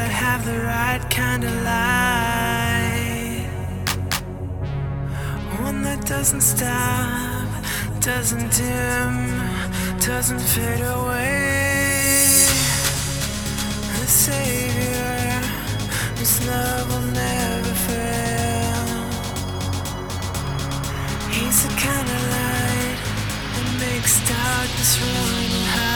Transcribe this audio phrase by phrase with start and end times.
[0.00, 3.46] have the right kind of light.
[5.60, 7.48] One that doesn't stop,
[8.00, 9.14] doesn't dim,
[10.00, 12.46] doesn't fade away.
[14.00, 15.40] The Savior,
[16.16, 18.84] whose love will never fail.
[21.30, 22.98] He's the kind of light
[23.54, 25.93] that makes darkness run and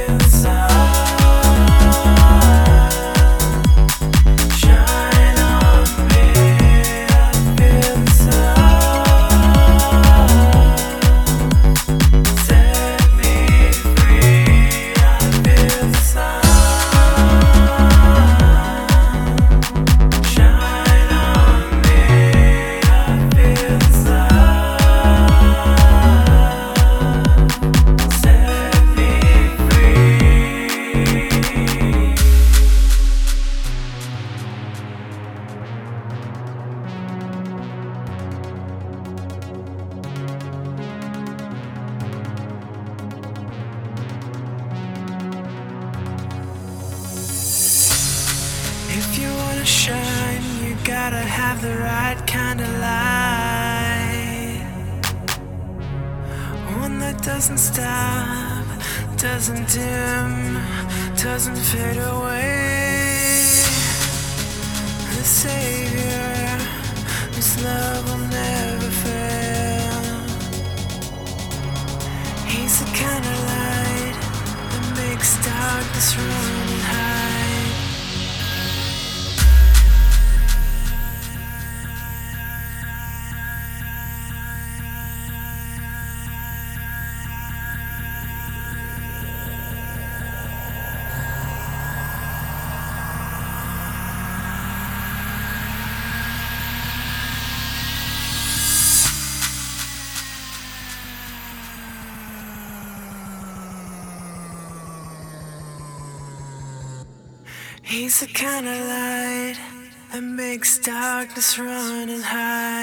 [0.00, 0.77] I
[51.18, 54.62] gotta have the right kind of light.
[56.80, 58.64] One that doesn't stop,
[59.16, 60.62] doesn't dim,
[61.16, 63.42] doesn't fade away.
[65.16, 66.58] The Savior,
[67.34, 70.00] whose love will never fail.
[72.46, 74.18] He's the kind of light
[74.70, 76.47] that makes darkness run
[107.88, 109.56] He's the kind of light
[110.12, 112.77] that makes darkness run and hide.